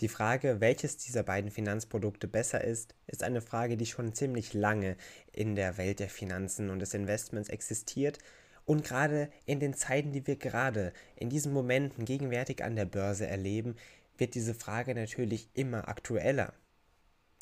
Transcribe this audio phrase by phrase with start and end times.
[0.00, 4.96] Die Frage, welches dieser beiden Finanzprodukte besser ist, ist eine Frage, die schon ziemlich lange
[5.32, 8.18] in der Welt der Finanzen und des Investments existiert
[8.66, 13.26] und gerade in den Zeiten, die wir gerade in diesen Momenten gegenwärtig an der Börse
[13.26, 13.76] erleben,
[14.18, 16.52] wird diese Frage natürlich immer aktueller.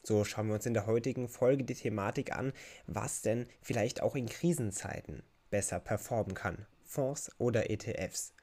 [0.02, 2.52] So schauen wir uns in der heutigen Folge die Thematik an,
[2.86, 8.33] was denn vielleicht auch in Krisenzeiten besser performen kann, Fonds oder ETFs.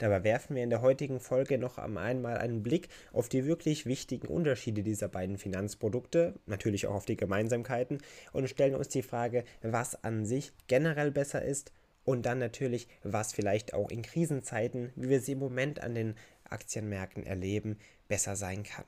[0.00, 4.28] Dabei werfen wir in der heutigen Folge noch einmal einen Blick auf die wirklich wichtigen
[4.28, 7.98] Unterschiede dieser beiden Finanzprodukte, natürlich auch auf die Gemeinsamkeiten
[8.32, 13.34] und stellen uns die Frage, was an sich generell besser ist und dann natürlich, was
[13.34, 17.76] vielleicht auch in Krisenzeiten, wie wir sie im Moment an den Aktienmärkten erleben,
[18.08, 18.86] besser sein kann.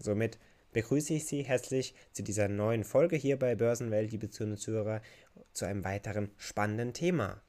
[0.00, 0.40] Somit
[0.72, 5.02] begrüße ich Sie herzlich zu dieser neuen Folge hier bei Börsenwelt, liebe Zuhörer,
[5.52, 7.40] zu einem weiteren spannenden Thema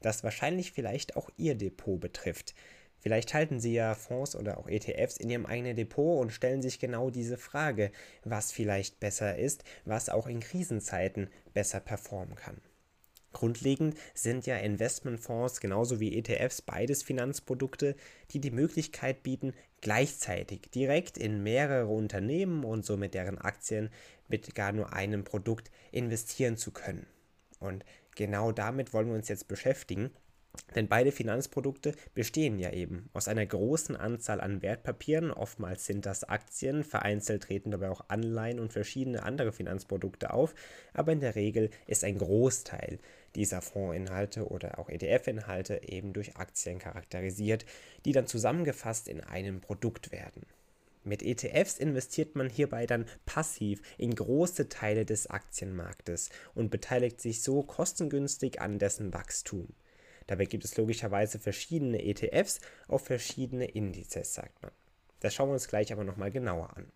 [0.00, 2.54] das wahrscheinlich vielleicht auch Ihr Depot betrifft.
[3.00, 6.80] Vielleicht halten Sie ja Fonds oder auch ETFs in Ihrem eigenen Depot und stellen sich
[6.80, 7.92] genau diese Frage,
[8.24, 12.60] was vielleicht besser ist, was auch in Krisenzeiten besser performen kann.
[13.32, 17.94] Grundlegend sind ja Investmentfonds genauso wie ETFs beides Finanzprodukte,
[18.30, 23.90] die die Möglichkeit bieten, gleichzeitig direkt in mehrere Unternehmen und somit deren Aktien
[24.28, 27.06] mit gar nur einem Produkt investieren zu können.
[27.60, 27.84] Und
[28.18, 30.10] genau damit wollen wir uns jetzt beschäftigen.
[30.74, 36.24] Denn beide Finanzprodukte bestehen ja eben aus einer großen Anzahl an Wertpapieren, oftmals sind das
[36.24, 40.54] Aktien, vereinzelt treten dabei auch Anleihen und verschiedene andere Finanzprodukte auf,
[40.94, 42.98] aber in der Regel ist ein Großteil
[43.36, 47.64] dieser Fondsinhalte oder auch ETF-Inhalte eben durch Aktien charakterisiert,
[48.04, 50.44] die dann zusammengefasst in einem Produkt werden.
[51.08, 57.42] Mit ETFs investiert man hierbei dann passiv in große Teile des Aktienmarktes und beteiligt sich
[57.42, 59.68] so kostengünstig an dessen Wachstum.
[60.26, 64.70] Dabei gibt es logischerweise verschiedene ETFs auf verschiedene Indizes, sagt man.
[65.20, 66.92] Das schauen wir uns gleich aber nochmal genauer an.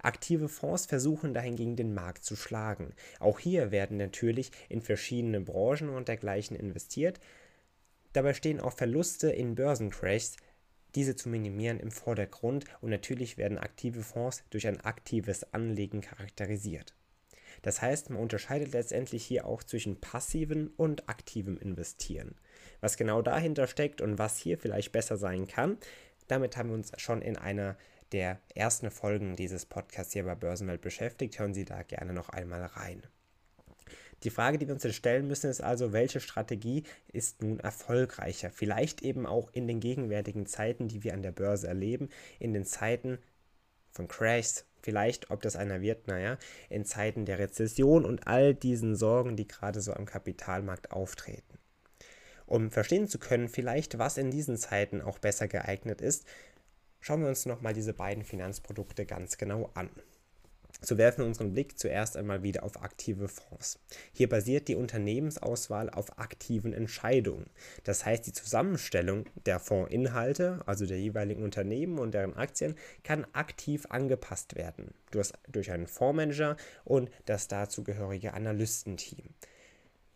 [0.00, 2.94] Aktive Fonds versuchen dahingegen den Markt zu schlagen.
[3.20, 7.20] Auch hier werden natürlich in verschiedene Branchen und dergleichen investiert.
[8.14, 10.36] Dabei stehen auch Verluste in Börsencrashs
[10.94, 16.94] diese zu minimieren im Vordergrund und natürlich werden aktive Fonds durch ein aktives Anlegen charakterisiert.
[17.62, 22.34] Das heißt, man unterscheidet letztendlich hier auch zwischen passivem und aktivem Investieren.
[22.80, 25.78] Was genau dahinter steckt und was hier vielleicht besser sein kann,
[26.28, 27.76] damit haben wir uns schon in einer
[28.12, 31.38] der ersten Folgen dieses Podcasts hier bei Börsenwelt beschäftigt.
[31.38, 33.02] Hören Sie da gerne noch einmal rein.
[34.24, 38.50] Die Frage, die wir uns jetzt stellen müssen, ist also, welche Strategie ist nun erfolgreicher?
[38.50, 42.64] Vielleicht eben auch in den gegenwärtigen Zeiten, die wir an der Börse erleben, in den
[42.64, 43.18] Zeiten
[43.90, 46.38] von Crashs, vielleicht, ob das einer wird, naja,
[46.68, 51.58] in Zeiten der Rezession und all diesen Sorgen, die gerade so am Kapitalmarkt auftreten.
[52.46, 56.26] Um verstehen zu können, vielleicht, was in diesen Zeiten auch besser geeignet ist,
[57.00, 59.90] schauen wir uns nochmal diese beiden Finanzprodukte ganz genau an.
[60.80, 63.78] So werfen wir unseren Blick zuerst einmal wieder auf aktive Fonds.
[64.12, 67.46] Hier basiert die Unternehmensauswahl auf aktiven Entscheidungen.
[67.84, 72.74] Das heißt, die Zusammenstellung der Fondsinhalte, also der jeweiligen Unternehmen und deren Aktien,
[73.04, 79.28] kann aktiv angepasst werden durch, durch einen Fondsmanager und das dazugehörige Analystenteam.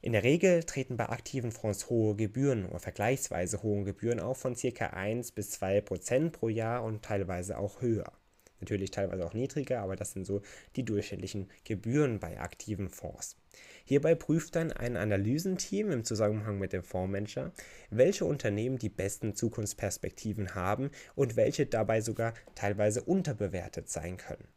[0.03, 4.55] In der Regel treten bei aktiven Fonds hohe Gebühren oder vergleichsweise hohe Gebühren auf von
[4.55, 4.87] ca.
[4.87, 8.13] 1 bis 2 Prozent pro Jahr und teilweise auch höher.
[8.61, 10.43] Natürlich teilweise auch niedriger, aber das sind so
[10.77, 13.37] die durchschnittlichen Gebühren bei aktiven Fonds.
[13.85, 17.53] Hierbei prüft dann ein Analysenteam im Zusammenhang mit dem Fondsmanager,
[17.91, 24.49] welche Unternehmen die besten Zukunftsperspektiven haben und welche dabei sogar teilweise unterbewertet sein können.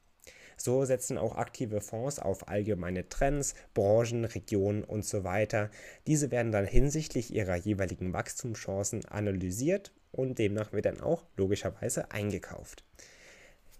[0.57, 5.69] So setzen auch aktive Fonds auf allgemeine Trends, Branchen, Regionen und so weiter.
[6.05, 12.83] Diese werden dann hinsichtlich ihrer jeweiligen Wachstumschancen analysiert und demnach wird dann auch logischerweise eingekauft.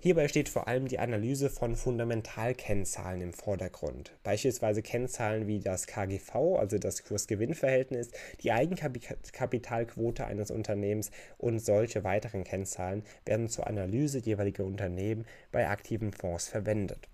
[0.01, 4.13] Hierbei steht vor allem die Analyse von Fundamentalkennzahlen im Vordergrund.
[4.23, 8.09] Beispielsweise Kennzahlen wie das KGV, also das Kurs-Gewinn-Verhältnis,
[8.41, 16.13] die Eigenkapitalquote eines Unternehmens und solche weiteren Kennzahlen werden zur Analyse jeweiliger Unternehmen bei aktiven
[16.13, 17.09] Fonds verwendet.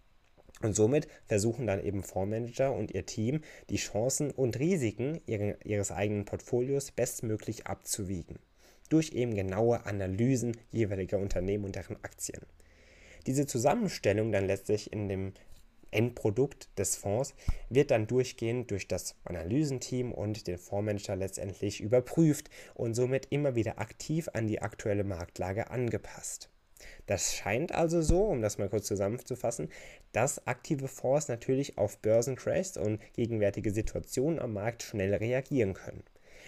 [0.62, 3.42] Und somit versuchen dann eben Fondsmanager und ihr Team,
[3.72, 8.38] die Chancen und Risiken ihres eigenen Portfolios bestmöglich abzuwiegen.
[8.90, 12.44] Durch eben genaue Analysen jeweiliger Unternehmen und deren Aktien.
[13.27, 15.33] Diese Zusammenstellung dann letztlich in dem
[15.92, 17.33] Endprodukt des Fonds
[17.69, 23.80] wird dann durchgehend durch das Analysenteam und den Fondsmanager letztendlich überprüft und somit immer wieder
[23.80, 26.50] aktiv an die aktuelle Marktlage angepasst.
[27.07, 29.69] Das scheint also so, um das mal kurz zusammenzufassen,
[30.12, 36.04] dass aktive Fonds natürlich auf Börsencrashs und gegenwärtige Situationen am Markt schnell reagieren können.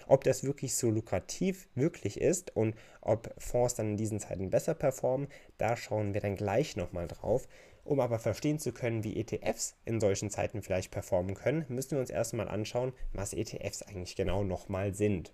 [0.07, 4.73] Ob das wirklich so lukrativ wirklich ist und ob Fonds dann in diesen Zeiten besser
[4.73, 5.27] performen,
[5.57, 7.47] da schauen wir dann gleich nochmal drauf.
[7.83, 11.99] Um aber verstehen zu können, wie ETFs in solchen Zeiten vielleicht performen können, müssen wir
[11.99, 15.33] uns erstmal anschauen, was ETFs eigentlich genau nochmal sind.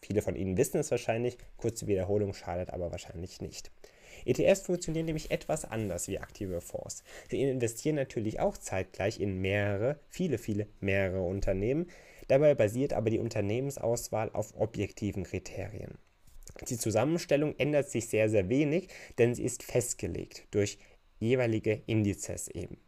[0.00, 3.70] Viele von Ihnen wissen es wahrscheinlich, kurze Wiederholung schadet aber wahrscheinlich nicht.
[4.24, 7.04] ETFs funktionieren nämlich etwas anders wie aktive Fonds.
[7.30, 11.88] Sie investieren natürlich auch zeitgleich in mehrere, viele, viele mehrere Unternehmen.
[12.32, 15.98] Dabei basiert aber die Unternehmensauswahl auf objektiven Kriterien.
[16.66, 18.88] Die Zusammenstellung ändert sich sehr, sehr wenig,
[19.18, 20.78] denn sie ist festgelegt durch
[21.18, 22.78] jeweilige Indizes eben.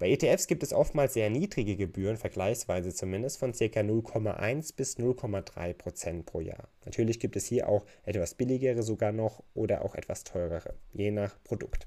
[0.00, 3.64] Bei ETFs gibt es oftmals sehr niedrige Gebühren, vergleichsweise zumindest, von ca.
[3.64, 6.68] 0,1 bis 0,3 Prozent pro Jahr.
[6.84, 11.40] Natürlich gibt es hier auch etwas billigere sogar noch oder auch etwas teurere, je nach
[11.44, 11.86] Produkt.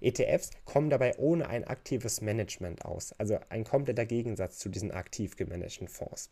[0.00, 5.36] ETFs kommen dabei ohne ein aktives Management aus, also ein kompletter Gegensatz zu diesen aktiv
[5.36, 6.30] gemanagten Fonds.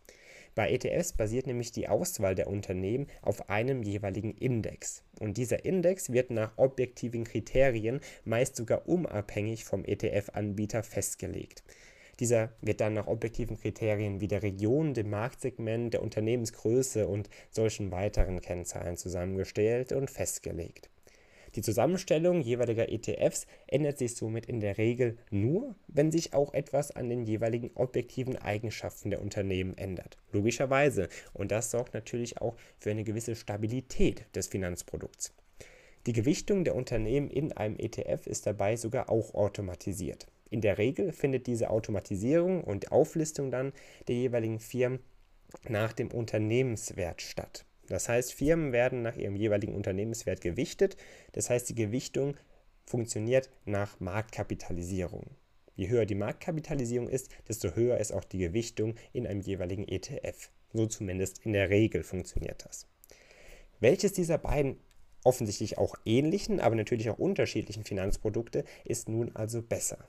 [0.54, 5.02] Bei ETFs basiert nämlich die Auswahl der Unternehmen auf einem jeweiligen Index.
[5.20, 11.62] Und dieser Index wird nach objektiven Kriterien, meist sogar unabhängig vom ETF-Anbieter, festgelegt.
[12.20, 17.90] Dieser wird dann nach objektiven Kriterien wie der Region, dem Marktsegment, der Unternehmensgröße und solchen
[17.90, 20.88] weiteren Kennzahlen zusammengestellt und festgelegt.
[21.56, 26.90] Die Zusammenstellung jeweiliger ETFs ändert sich somit in der Regel nur, wenn sich auch etwas
[26.90, 30.18] an den jeweiligen objektiven Eigenschaften der Unternehmen ändert.
[30.32, 31.08] Logischerweise.
[31.32, 35.32] Und das sorgt natürlich auch für eine gewisse Stabilität des Finanzprodukts.
[36.06, 40.26] Die Gewichtung der Unternehmen in einem ETF ist dabei sogar auch automatisiert.
[40.50, 43.72] In der Regel findet diese Automatisierung und Auflistung dann
[44.08, 45.00] der jeweiligen Firmen
[45.68, 47.64] nach dem Unternehmenswert statt.
[47.88, 50.96] Das heißt, Firmen werden nach ihrem jeweiligen Unternehmenswert gewichtet.
[51.32, 52.36] Das heißt, die Gewichtung
[52.84, 55.30] funktioniert nach Marktkapitalisierung.
[55.74, 60.50] Je höher die Marktkapitalisierung ist, desto höher ist auch die Gewichtung in einem jeweiligen ETF.
[60.72, 62.86] So zumindest in der Regel funktioniert das.
[63.80, 64.78] Welches dieser beiden
[65.22, 70.08] offensichtlich auch ähnlichen, aber natürlich auch unterschiedlichen Finanzprodukte ist nun also besser?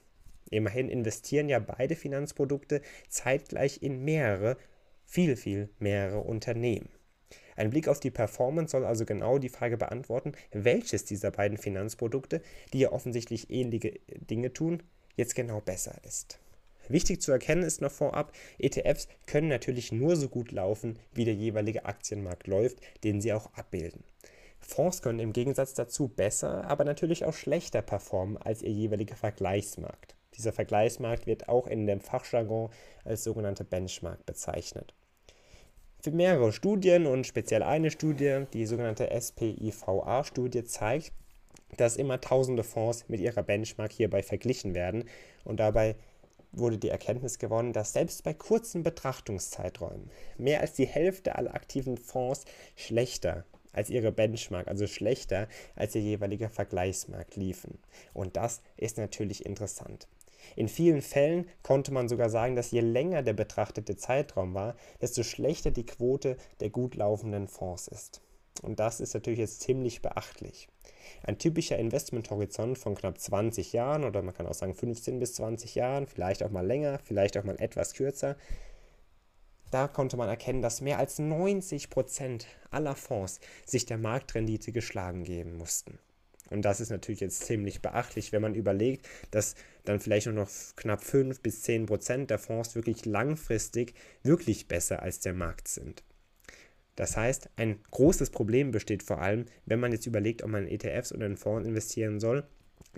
[0.49, 4.57] Immerhin investieren ja beide Finanzprodukte zeitgleich in mehrere,
[5.03, 6.89] viel, viel mehrere Unternehmen.
[7.57, 12.41] Ein Blick auf die Performance soll also genau die Frage beantworten, welches dieser beiden Finanzprodukte,
[12.71, 14.83] die ja offensichtlich ähnliche Dinge tun,
[15.15, 16.39] jetzt genau besser ist.
[16.87, 21.33] Wichtig zu erkennen ist noch vorab, ETFs können natürlich nur so gut laufen, wie der
[21.33, 24.03] jeweilige Aktienmarkt läuft, den sie auch abbilden.
[24.59, 30.15] Fonds können im Gegensatz dazu besser, aber natürlich auch schlechter performen als ihr jeweiliger Vergleichsmarkt.
[30.35, 32.69] Dieser Vergleichsmarkt wird auch in dem Fachjargon
[33.03, 34.93] als sogenannte Benchmark bezeichnet.
[35.99, 41.11] Für mehrere Studien und speziell eine Studie, die sogenannte SPIVA-Studie, zeigt,
[41.75, 45.05] dass immer tausende Fonds mit ihrer Benchmark hierbei verglichen werden
[45.43, 45.95] und dabei
[46.51, 51.97] wurde die Erkenntnis gewonnen, dass selbst bei kurzen Betrachtungszeiträumen mehr als die Hälfte aller aktiven
[51.97, 52.45] Fonds
[52.75, 57.79] schlechter als ihre Benchmark, also schlechter als ihr jeweiliger Vergleichsmarkt liefen.
[58.13, 60.07] Und das ist natürlich interessant.
[60.55, 65.23] In vielen Fällen konnte man sogar sagen, dass je länger der betrachtete Zeitraum war, desto
[65.23, 68.21] schlechter die Quote der gut laufenden Fonds ist.
[68.61, 70.67] Und das ist natürlich jetzt ziemlich beachtlich.
[71.23, 75.75] Ein typischer Investmenthorizont von knapp 20 Jahren oder man kann auch sagen 15 bis 20
[75.75, 78.35] Jahren, vielleicht auch mal länger, vielleicht auch mal etwas kürzer.
[79.71, 85.23] Da konnte man erkennen, dass mehr als 90 Prozent aller Fonds sich der Marktrendite geschlagen
[85.23, 85.99] geben mussten.
[86.49, 90.49] Und das ist natürlich jetzt ziemlich beachtlich, wenn man überlegt, dass dann vielleicht nur noch
[90.75, 96.03] knapp 5 bis 10 Prozent der Fonds wirklich langfristig wirklich besser als der Markt sind.
[96.95, 100.79] Das heißt, ein großes Problem besteht vor allem, wenn man jetzt überlegt, ob man in
[100.79, 102.43] ETFs oder in Fonds investieren soll,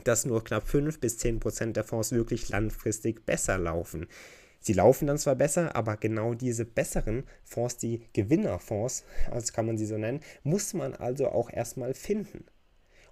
[0.03, 4.07] dass nur knapp 5 bis 10 Prozent der Fonds wirklich langfristig besser laufen.
[4.61, 9.77] Sie laufen dann zwar besser, aber genau diese besseren Fonds, die Gewinnerfonds, also kann man
[9.77, 12.45] sie so nennen, muss man also auch erstmal finden.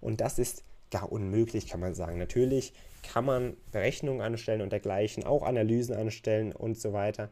[0.01, 2.17] Und das ist gar unmöglich, kann man sagen.
[2.17, 2.73] Natürlich
[3.03, 7.29] kann man Berechnungen anstellen und dergleichen, auch Analysen anstellen und so weiter.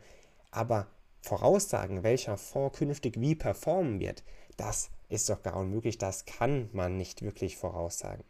[0.52, 0.88] Aber
[1.22, 4.24] voraussagen, welcher Fonds künftig wie performen wird,
[4.58, 5.98] das ist doch gar unmöglich.
[5.98, 8.24] Das kann man nicht wirklich voraussagen.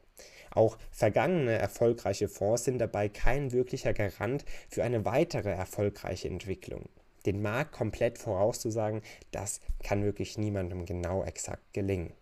[0.51, 6.87] Auch vergangene erfolgreiche Fonds sind dabei kein wirklicher Garant für eine weitere erfolgreiche Entwicklung.
[7.25, 9.01] Den Markt komplett vorauszusagen,
[9.31, 12.13] das kann wirklich niemandem genau exakt gelingen.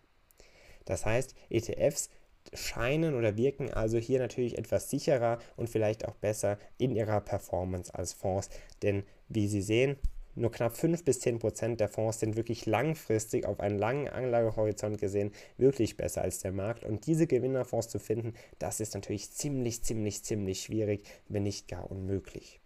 [0.84, 2.10] Das heißt, ETFs
[2.52, 7.94] scheinen oder wirken also hier natürlich etwas sicherer und vielleicht auch besser in ihrer Performance
[7.94, 8.50] als Fonds.
[8.82, 9.96] Denn wie Sie sehen,
[10.36, 14.98] nur knapp 5 bis 10 Prozent der Fonds sind wirklich langfristig auf einen langen Anlagehorizont
[14.98, 16.84] gesehen wirklich besser als der Markt.
[16.84, 21.88] Und diese Gewinnerfonds zu finden, das ist natürlich ziemlich, ziemlich, ziemlich schwierig, wenn nicht gar
[21.88, 22.60] unmöglich.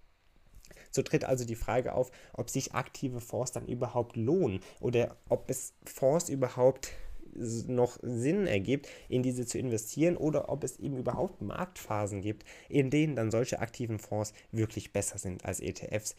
[0.91, 5.51] So tritt also die Frage auf, ob sich aktive Fonds dann überhaupt lohnen oder ob
[5.51, 6.91] es Fonds überhaupt
[7.67, 12.91] noch Sinn ergibt, in diese zu investieren oder ob es eben überhaupt Marktphasen gibt, in
[12.91, 16.17] denen dann solche aktiven Fonds wirklich besser sind als ETFs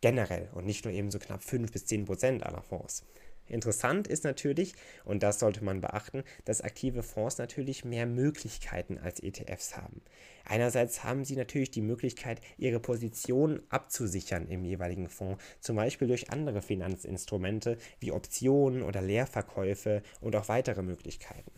[0.00, 3.04] generell und nicht nur eben so knapp 5 bis 10 Prozent aller Fonds.
[3.48, 4.74] Interessant ist natürlich,
[5.04, 10.02] und das sollte man beachten, dass aktive Fonds natürlich mehr Möglichkeiten als ETFs haben.
[10.44, 16.30] Einerseits haben sie natürlich die Möglichkeit, ihre Position abzusichern im jeweiligen Fonds, zum Beispiel durch
[16.30, 21.50] andere Finanzinstrumente wie Optionen oder Leerverkäufe und auch weitere Möglichkeiten.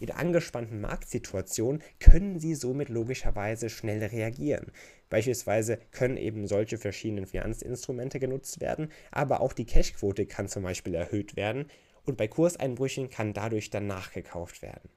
[0.00, 4.72] In angespannten Marktsituationen können sie somit logischerweise schnell reagieren.
[5.08, 10.94] Beispielsweise können eben solche verschiedenen Finanzinstrumente genutzt werden, aber auch die Cashquote kann zum Beispiel
[10.94, 11.66] erhöht werden
[12.04, 14.88] und bei Kurseinbrüchen kann dadurch dann nachgekauft werden.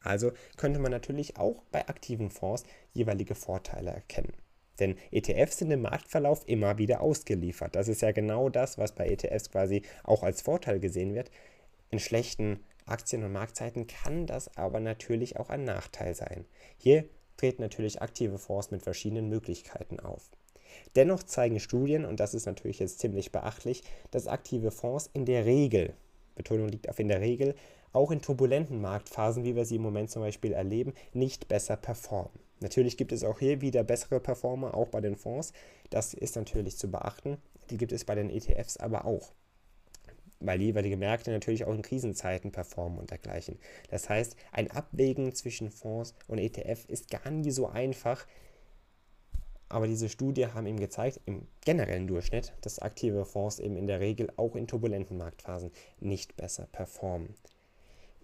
[0.00, 4.34] Also könnte man natürlich auch bei aktiven Fonds jeweilige Vorteile erkennen.
[4.78, 7.76] Denn ETFs sind im Marktverlauf immer wieder ausgeliefert.
[7.76, 11.30] Das ist ja genau das, was bei ETFs quasi auch als Vorteil gesehen wird.
[11.90, 16.44] In schlechten Aktien- und Marktzeiten kann das aber natürlich auch ein Nachteil sein.
[16.76, 17.04] Hier
[17.36, 20.30] treten natürlich aktive Fonds mit verschiedenen Möglichkeiten auf.
[20.96, 25.44] Dennoch zeigen Studien, und das ist natürlich jetzt ziemlich beachtlich, dass aktive Fonds in der
[25.44, 25.94] Regel,
[26.34, 27.54] Betonung liegt auf in der Regel,
[27.92, 32.40] auch in turbulenten Marktphasen, wie wir sie im Moment zum Beispiel erleben, nicht besser performen.
[32.60, 35.52] Natürlich gibt es auch hier wieder bessere Performer, auch bei den Fonds.
[35.90, 37.38] Das ist natürlich zu beachten.
[37.70, 39.32] Die gibt es bei den ETFs aber auch
[40.46, 43.58] weil jeweilige Märkte natürlich auch in Krisenzeiten performen und dergleichen.
[43.90, 48.26] Das heißt, ein Abwägen zwischen Fonds und ETF ist gar nie so einfach.
[49.68, 54.00] Aber diese Studie haben eben gezeigt, im generellen Durchschnitt, dass aktive Fonds eben in der
[54.00, 57.34] Regel auch in turbulenten Marktphasen nicht besser performen.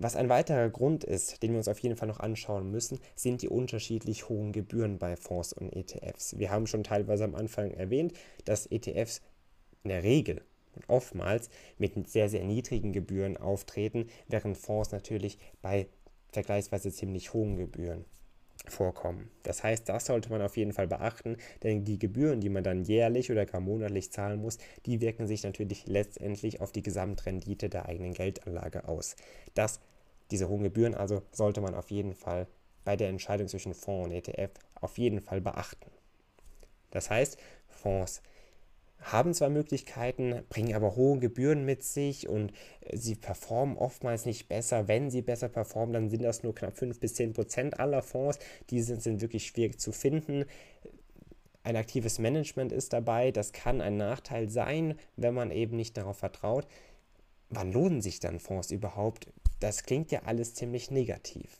[0.03, 3.43] Was ein weiterer Grund ist, den wir uns auf jeden Fall noch anschauen müssen, sind
[3.43, 6.39] die unterschiedlich hohen Gebühren bei Fonds und ETFs.
[6.39, 8.15] Wir haben schon teilweise am Anfang erwähnt,
[8.47, 9.21] dass ETFs
[9.83, 10.41] in der Regel
[10.75, 15.87] und oftmals mit sehr, sehr niedrigen Gebühren auftreten, während Fonds natürlich bei
[16.33, 18.05] vergleichsweise ziemlich hohen Gebühren
[18.67, 19.31] vorkommen.
[19.43, 22.85] Das heißt, das sollte man auf jeden Fall beachten, denn die Gebühren, die man dann
[22.85, 27.87] jährlich oder gar monatlich zahlen muss, die wirken sich natürlich letztendlich auf die Gesamtrendite der
[27.87, 29.17] eigenen Geldanlage aus.
[29.55, 29.81] Das,
[30.31, 32.47] diese hohen Gebühren also sollte man auf jeden Fall
[32.85, 35.91] bei der Entscheidung zwischen Fonds und ETF auf jeden Fall beachten.
[36.91, 38.23] Das heißt, Fonds
[39.01, 44.49] haben zwar Möglichkeiten, bringen aber hohe Gebühren mit sich und äh, sie performen oftmals nicht
[44.49, 44.89] besser.
[44.89, 48.39] Wenn sie besser performen, dann sind das nur knapp 5 bis 10 Prozent aller Fonds.
[48.71, 50.45] Die sind, sind wirklich schwierig zu finden.
[51.63, 53.31] Ein aktives Management ist dabei.
[53.31, 56.67] Das kann ein Nachteil sein, wenn man eben nicht darauf vertraut.
[57.49, 59.27] Wann lohnen sich dann Fonds überhaupt?
[59.59, 61.59] Das klingt ja alles ziemlich negativ.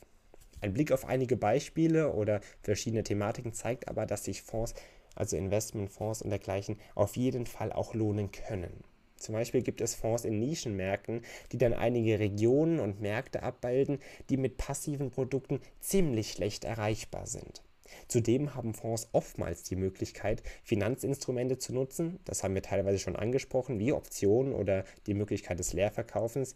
[0.61, 4.73] Ein Blick auf einige Beispiele oder verschiedene Thematiken zeigt aber, dass sich Fonds
[5.15, 8.83] also Investmentfonds und dergleichen, auf jeden Fall auch lohnen können.
[9.21, 13.99] Zum Beispiel gibt es Fonds in Nischenmärkten, die dann einige Regionen und Märkte abbilden,
[14.29, 17.61] die mit passiven Produkten ziemlich schlecht erreichbar sind.
[18.07, 23.79] Zudem haben Fonds oftmals die Möglichkeit, Finanzinstrumente zu nutzen, das haben wir teilweise schon angesprochen,
[23.79, 26.55] wie Optionen oder die Möglichkeit des Leerverkaufens,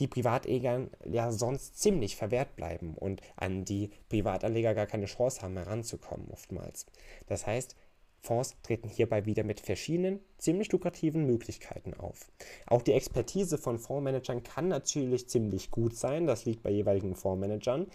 [0.00, 5.56] die Privatanlegern ja sonst ziemlich verwehrt bleiben und an die Privatanleger gar keine Chance haben
[5.56, 6.86] heranzukommen oftmals.
[7.26, 7.76] Das heißt,
[8.24, 12.32] Fonds treten hierbei wieder mit verschiedenen, ziemlich lukrativen Möglichkeiten auf.
[12.66, 17.86] Auch die Expertise von Fondsmanagern kann natürlich ziemlich gut sein, das liegt bei jeweiligen Fondsmanagern.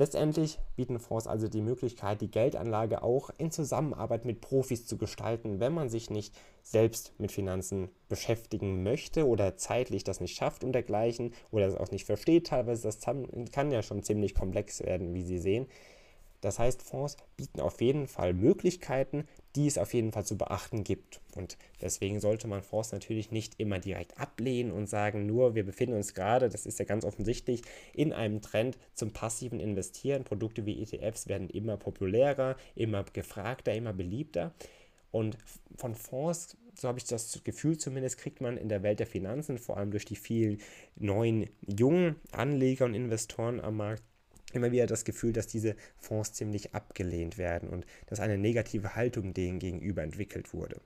[0.00, 5.60] Letztendlich bieten Fonds also die Möglichkeit, die Geldanlage auch in Zusammenarbeit mit Profis zu gestalten,
[5.60, 10.72] wenn man sich nicht selbst mit Finanzen beschäftigen möchte oder zeitlich das nicht schafft und
[10.72, 12.46] dergleichen oder es auch nicht versteht.
[12.46, 13.00] Teilweise das
[13.52, 15.66] kann ja schon ziemlich komplex werden, wie Sie sehen.
[16.40, 20.84] Das heißt, Fonds bieten auf jeden Fall Möglichkeiten, die es auf jeden Fall zu beachten
[20.84, 21.20] gibt.
[21.34, 25.96] Und deswegen sollte man Fonds natürlich nicht immer direkt ablehnen und sagen, nur wir befinden
[25.96, 30.24] uns gerade, das ist ja ganz offensichtlich, in einem Trend zum passiven Investieren.
[30.24, 34.54] Produkte wie ETFs werden immer populärer, immer gefragter, immer beliebter.
[35.10, 35.36] Und
[35.76, 39.58] von Fonds, so habe ich das Gefühl zumindest, kriegt man in der Welt der Finanzen,
[39.58, 40.60] vor allem durch die vielen
[40.96, 44.04] neuen jungen Anleger und Investoren am Markt,
[44.52, 49.34] immer wieder das Gefühl, dass diese Fonds ziemlich abgelehnt werden und dass eine negative Haltung
[49.34, 50.80] denen gegenüber entwickelt wurde.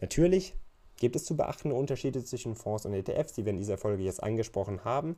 [0.00, 0.54] Natürlich
[0.96, 4.22] gibt es zu beachtende Unterschiede zwischen Fonds und ETFs, die wir in dieser Folge jetzt
[4.22, 5.16] angesprochen haben.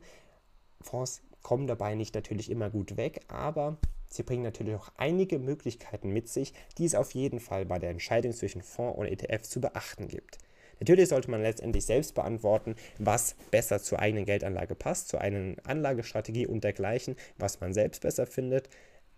[0.81, 6.09] Fonds kommen dabei nicht natürlich immer gut weg, aber sie bringen natürlich auch einige Möglichkeiten
[6.09, 9.61] mit sich, die es auf jeden Fall bei der Entscheidung zwischen Fonds und ETF zu
[9.61, 10.39] beachten gibt.
[10.79, 16.47] Natürlich sollte man letztendlich selbst beantworten, was besser zur eigenen Geldanlage passt, zur eigenen Anlagestrategie
[16.47, 18.69] und dergleichen, was man selbst besser findet.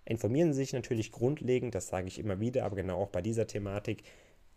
[0.06, 3.48] Informieren Sie sich natürlich grundlegend, das sage ich immer wieder, aber genau auch bei dieser
[3.48, 4.04] Thematik,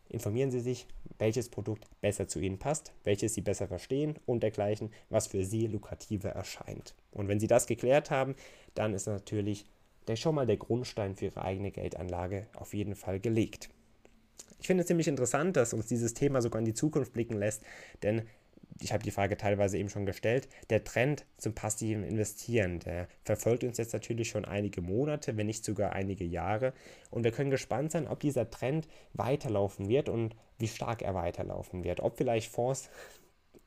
[0.08, 0.86] informieren Sie sich,
[1.18, 5.66] welches Produkt besser zu Ihnen passt, welches Sie besser verstehen und dergleichen, was für Sie
[5.66, 6.94] lukrativer erscheint.
[7.12, 8.34] Und wenn Sie das geklärt haben,
[8.74, 9.66] dann ist natürlich
[10.06, 13.70] der, schon mal der Grundstein für Ihre eigene Geldanlage auf jeden Fall gelegt.
[14.60, 17.62] Ich finde es ziemlich interessant, dass uns dieses Thema sogar in die Zukunft blicken lässt,
[18.02, 18.22] denn
[18.82, 23.64] ich habe die Frage teilweise eben schon gestellt, der Trend zum passiven Investieren, der verfolgt
[23.64, 26.72] uns jetzt natürlich schon einige Monate, wenn nicht sogar einige Jahre.
[27.10, 31.84] Und wir können gespannt sein, ob dieser Trend weiterlaufen wird und wie stark er weiterlaufen
[31.84, 32.00] wird.
[32.00, 32.88] Ob vielleicht Fonds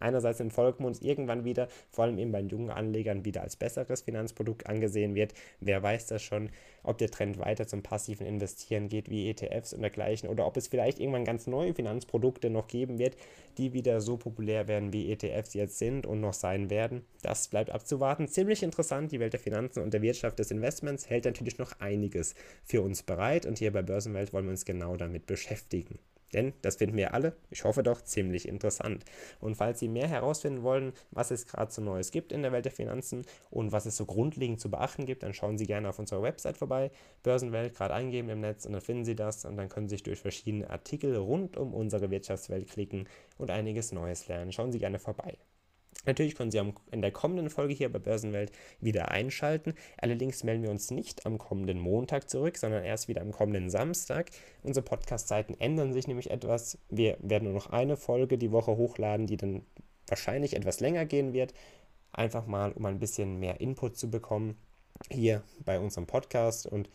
[0.03, 4.67] einerseits im Volksmund irgendwann wieder, vor allem eben bei jungen Anlegern, wieder als besseres Finanzprodukt
[4.67, 5.33] angesehen wird.
[5.59, 6.49] Wer weiß das schon,
[6.83, 10.67] ob der Trend weiter zum passiven Investieren geht, wie ETFs und dergleichen, oder ob es
[10.67, 13.15] vielleicht irgendwann ganz neue Finanzprodukte noch geben wird,
[13.57, 17.05] die wieder so populär werden, wie ETFs jetzt sind und noch sein werden.
[17.21, 18.27] Das bleibt abzuwarten.
[18.27, 22.35] Ziemlich interessant, die Welt der Finanzen und der Wirtschaft des Investments hält natürlich noch einiges
[22.63, 25.99] für uns bereit und hier bei Börsenwelt wollen wir uns genau damit beschäftigen.
[26.33, 29.03] Denn das finden wir alle, ich hoffe doch, ziemlich interessant.
[29.39, 32.65] Und falls Sie mehr herausfinden wollen, was es gerade so Neues gibt in der Welt
[32.65, 35.99] der Finanzen und was es so grundlegend zu beachten gibt, dann schauen Sie gerne auf
[35.99, 39.69] unserer Website vorbei, Börsenwelt gerade eingeben im Netz und dann finden Sie das und dann
[39.69, 44.51] können Sie sich durch verschiedene Artikel rund um unsere Wirtschaftswelt klicken und einiges Neues lernen.
[44.51, 45.37] Schauen Sie gerne vorbei.
[46.05, 49.73] Natürlich können Sie in der kommenden Folge hier bei Börsenwelt wieder einschalten.
[49.97, 54.29] Allerdings melden wir uns nicht am kommenden Montag zurück, sondern erst wieder am kommenden Samstag.
[54.63, 56.77] Unsere Podcast-Zeiten ändern sich nämlich etwas.
[56.89, 59.65] Wir werden nur noch eine Folge die Woche hochladen, die dann
[60.07, 61.53] wahrscheinlich etwas länger gehen wird.
[62.11, 64.57] Einfach mal, um ein bisschen mehr Input zu bekommen
[65.09, 66.89] hier bei unserem Podcast und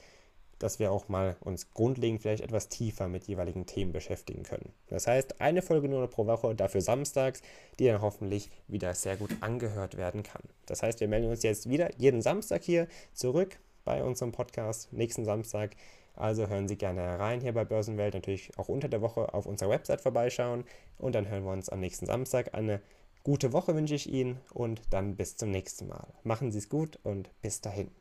[0.59, 4.73] dass wir auch mal uns grundlegend vielleicht etwas tiefer mit jeweiligen Themen beschäftigen können.
[4.89, 7.43] Das heißt, eine Folge nur pro Woche, dafür samstags,
[7.79, 10.43] die dann hoffentlich wieder sehr gut angehört werden kann.
[10.67, 15.25] Das heißt, wir melden uns jetzt wieder jeden Samstag hier zurück bei unserem Podcast, nächsten
[15.25, 15.77] Samstag.
[16.15, 19.71] Also hören Sie gerne rein hier bei Börsenwelt, natürlich auch unter der Woche auf unserer
[19.71, 20.65] Website vorbeischauen
[20.99, 22.55] und dann hören wir uns am nächsten Samstag.
[22.55, 22.81] Eine
[23.23, 26.09] gute Woche wünsche ich Ihnen und dann bis zum nächsten Mal.
[26.25, 27.98] Machen Sie es gut und bis dahin.